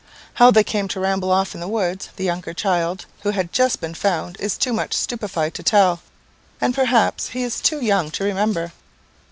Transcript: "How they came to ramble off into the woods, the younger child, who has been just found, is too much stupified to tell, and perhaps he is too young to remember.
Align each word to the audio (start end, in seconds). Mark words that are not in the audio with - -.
"How 0.33 0.49
they 0.49 0.63
came 0.63 0.87
to 0.87 0.99
ramble 0.99 1.31
off 1.31 1.53
into 1.53 1.67
the 1.67 1.71
woods, 1.71 2.09
the 2.15 2.23
younger 2.23 2.55
child, 2.55 3.05
who 3.21 3.29
has 3.29 3.43
been 3.45 3.49
just 3.53 4.01
found, 4.01 4.35
is 4.39 4.57
too 4.57 4.73
much 4.73 4.95
stupified 4.95 5.53
to 5.53 5.61
tell, 5.61 6.01
and 6.59 6.73
perhaps 6.73 7.27
he 7.27 7.43
is 7.43 7.61
too 7.61 7.79
young 7.79 8.09
to 8.09 8.23
remember. 8.23 8.71